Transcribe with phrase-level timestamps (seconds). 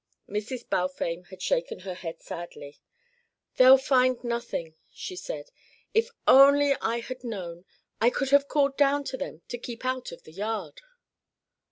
[0.27, 0.67] Mrs.
[0.67, 2.81] Balfame had shaken her head sadly.
[3.57, 5.51] "They'll find nothing," she said.
[5.93, 7.65] "If only I had known,
[8.01, 10.81] I could have called down to them to keep out of the yard."